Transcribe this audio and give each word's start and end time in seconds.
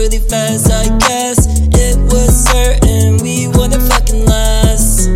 pretty 0.00 0.18
fast, 0.18 0.72
I 0.72 0.96
guess. 0.96 1.46
It 1.76 1.98
was 2.10 2.32
certain 2.48 3.18
we 3.20 3.48
wouldn't 3.48 3.82
fucking 3.82 4.24
last. 4.24 5.10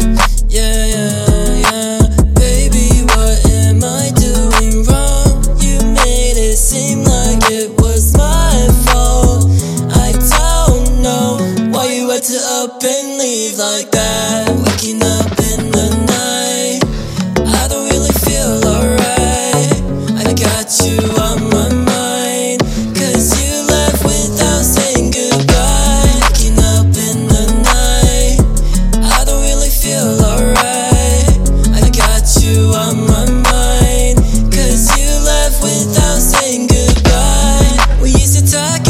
Yeah, 0.52 0.84
yeah, 0.84 1.64
yeah. 1.64 1.98
Baby, 2.36 3.00
what 3.08 3.36
am 3.48 3.80
I 3.80 4.12
doing 4.12 4.84
wrong? 4.84 5.40
You 5.64 5.80
made 5.80 6.36
it 6.36 6.58
seem 6.58 7.02
like 7.02 7.40
it 7.48 7.70
was 7.80 8.14
my 8.18 8.52
fault. 8.84 9.48
I 9.96 10.12
don't 10.36 11.00
know 11.00 11.40
why 11.72 11.86
you 11.86 12.10
had 12.10 12.22
to 12.24 12.38
up 12.60 12.84
and 12.84 13.18
leave 13.18 13.56
like 13.56 13.90
that. 13.90 14.52
Waking 14.52 15.00
up 15.00 15.32
in 15.48 15.72
the 15.72 15.88
night, 16.12 16.84
I 17.40 17.68
don't 17.68 17.88
really 17.88 18.12
feel 18.20 18.60
alright. 18.68 19.80
I 20.20 20.34
got 20.36 20.68
you 20.84 21.23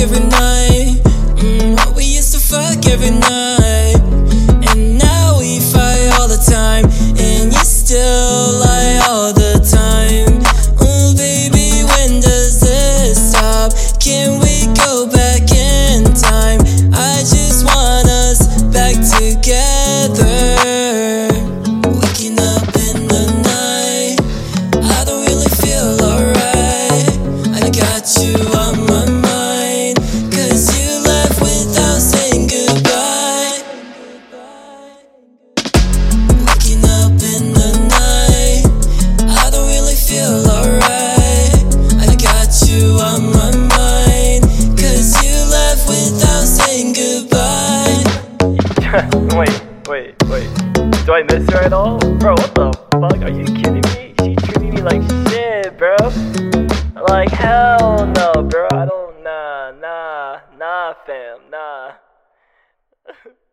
every 0.05 0.21
night, 0.21 1.01
mm, 1.37 1.97
we 1.97 2.05
used 2.05 2.35
to 2.35 2.39
fuck 2.39 2.85
every 2.93 3.09
night. 3.09 3.63
Wait, 49.88 50.15
wait. 50.24 50.49
Do 51.04 51.13
I 51.13 51.23
miss 51.30 51.49
her 51.51 51.63
at 51.63 51.73
all? 51.73 51.99
Bro, 51.99 52.32
what 52.35 52.54
the 52.54 52.73
fuck? 52.90 53.23
Are 53.23 53.30
you 53.30 53.45
kidding 53.45 53.82
me? 53.82 54.15
She 54.21 54.35
treating 54.37 54.74
me 54.74 54.82
like 54.82 55.02
shit, 55.29 55.77
bro. 55.77 55.96
Like, 57.09 57.30
hell 57.30 58.07
no, 58.07 58.43
bro. 58.43 58.68
I 58.73 58.87
don't, 58.87 59.23
nah, 59.23 59.73
nah, 59.73 60.40
nah, 60.59 60.95
fam, 61.07 61.38
nah. 61.51 61.93